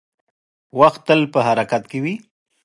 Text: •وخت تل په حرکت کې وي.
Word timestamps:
•وخت 0.79 1.01
تل 1.07 1.21
په 1.33 1.39
حرکت 1.47 1.83
کې 1.91 1.99
وي. 2.03 2.15